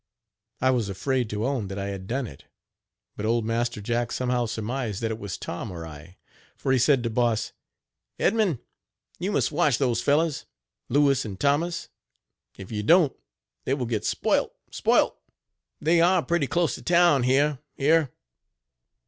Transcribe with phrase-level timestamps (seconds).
[0.61, 2.45] I was afraid to own that I had done it;
[3.15, 6.17] but old Master Jack somehow surmised that it was Tom or I,
[6.55, 7.51] for he said to Boss:
[8.17, 8.57] "Edmund,
[9.19, 10.47] you must watch those fellows,
[10.89, 11.89] Louis and Thomas,
[12.57, 13.15] if you don't
[13.65, 15.19] they will get spoilt spoilt.
[15.79, 18.11] They are pretty close to town here here.